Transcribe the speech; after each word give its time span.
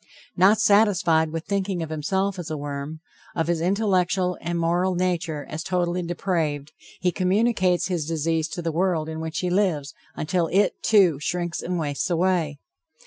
Not 0.35 0.59
satisfied 0.59 1.31
with 1.31 1.45
thinking 1.45 1.83
of 1.83 1.91
himself 1.91 2.39
as 2.39 2.49
a 2.49 2.57
worm, 2.57 3.01
of 3.35 3.45
his 3.45 3.61
intellectual 3.61 4.35
and 4.41 4.57
moral 4.59 4.95
nature 4.95 5.45
as 5.47 5.61
totally 5.61 6.01
depraved, 6.01 6.71
he 7.01 7.11
communicates 7.11 7.85
his 7.85 8.07
disease 8.07 8.47
to 8.47 8.63
the 8.63 8.71
world 8.71 9.07
in 9.07 9.19
which 9.19 9.37
he 9.41 9.51
lives 9.51 9.93
until 10.15 10.47
it, 10.47 10.73
too, 10.81 11.19
shrinks 11.19 11.61
and 11.61 11.77
wastes 11.77 12.09
away. 12.09 12.57